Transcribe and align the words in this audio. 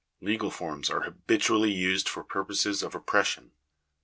Legal 0.19 0.49
forms 0.49 0.89
are 0.89 1.03
habitually 1.03 1.69
used 1.69 2.09
for 2.09 2.23
purposes 2.23 2.81
of 2.81 2.93
oppres 2.93 3.25
sion. 3.25 3.51